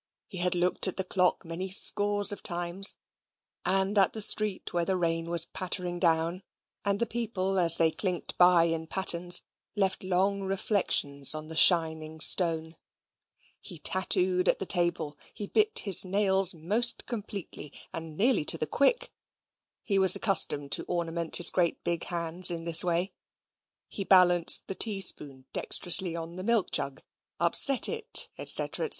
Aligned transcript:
He 0.25 0.39
had 0.39 0.55
looked 0.55 0.87
at 0.87 0.97
the 0.97 1.03
clock 1.03 1.45
many 1.45 1.69
scores 1.69 2.31
of 2.31 2.41
times; 2.41 2.95
and 3.63 3.95
at 3.99 4.13
the 4.13 4.21
street, 4.21 4.73
where 4.73 4.83
the 4.83 4.95
rain 4.97 5.29
was 5.29 5.45
pattering 5.45 5.99
down, 5.99 6.41
and 6.83 6.97
the 6.99 7.05
people 7.05 7.59
as 7.59 7.77
they 7.77 7.91
clinked 7.91 8.35
by 8.35 8.63
in 8.63 8.87
pattens, 8.87 9.43
left 9.75 10.03
long 10.03 10.41
reflections 10.41 11.35
on 11.35 11.49
the 11.49 11.55
shining 11.55 12.19
stone: 12.19 12.77
he 13.59 13.77
tattooed 13.77 14.49
at 14.49 14.57
the 14.57 14.65
table: 14.65 15.19
he 15.35 15.45
bit 15.45 15.77
his 15.85 16.03
nails 16.03 16.55
most 16.55 17.05
completely, 17.05 17.71
and 17.93 18.17
nearly 18.17 18.43
to 18.45 18.57
the 18.57 18.65
quick 18.65 19.13
(he 19.83 19.99
was 19.99 20.15
accustomed 20.15 20.71
to 20.71 20.83
ornament 20.85 21.35
his 21.35 21.51
great 21.51 21.83
big 21.83 22.05
hands 22.05 22.49
in 22.49 22.63
this 22.63 22.83
way): 22.83 23.13
he 23.87 24.03
balanced 24.03 24.65
the 24.65 24.73
tea 24.73 24.99
spoon 24.99 25.45
dexterously 25.53 26.15
on 26.15 26.37
the 26.37 26.43
milk 26.43 26.71
jug: 26.71 27.03
upset 27.39 27.87
it, 27.87 28.29
&c., 28.39 28.45
&c. 28.73 28.89